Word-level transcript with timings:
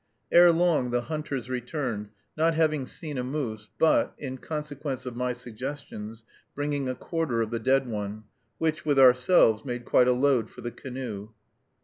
Ere 0.31 0.51
long, 0.51 0.89
the 0.89 1.01
hunters 1.01 1.47
returned, 1.47 2.09
not 2.35 2.55
having 2.55 2.87
seen 2.87 3.19
a 3.19 3.23
moose, 3.23 3.69
but, 3.77 4.15
in 4.17 4.35
consequence 4.39 5.05
of 5.05 5.15
my 5.15 5.31
suggestions, 5.31 6.23
bringing 6.55 6.89
a 6.89 6.95
quarter 6.95 7.39
of 7.43 7.51
the 7.51 7.59
dead 7.59 7.87
one, 7.87 8.23
which, 8.57 8.83
with 8.83 8.97
ourselves, 8.97 9.63
made 9.63 9.85
quite 9.85 10.07
a 10.07 10.13
load 10.13 10.49
for 10.49 10.61
the 10.61 10.71
canoe. 10.71 11.29